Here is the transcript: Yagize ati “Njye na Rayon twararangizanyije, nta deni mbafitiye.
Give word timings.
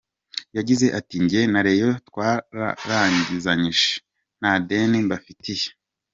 Yagize 0.57 0.85
ati 0.99 1.15
“Njye 1.23 1.41
na 1.51 1.59
Rayon 1.65 1.95
twararangizanyije, 2.07 3.89
nta 4.39 4.51
deni 4.67 4.97
mbafitiye. 5.05 5.67